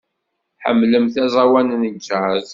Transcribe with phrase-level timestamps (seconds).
[0.63, 2.47] Ḥemmlent aẓawan n jazz.